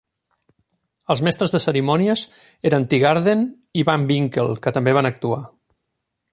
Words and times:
Els 1.15 1.21
mestres 1.27 1.53
de 1.55 1.61
cerimònies 1.65 2.23
eren 2.71 2.89
Teegarden 2.95 3.45
i 3.83 3.87
Van 3.91 4.09
Winkle, 4.13 4.59
que 4.65 4.77
també 4.79 4.99
van 5.01 5.15
actuar. 5.15 5.41